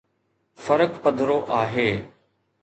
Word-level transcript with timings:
فرق 0.65 0.91
پڌرو 1.03 1.37
آهي. 1.61 1.89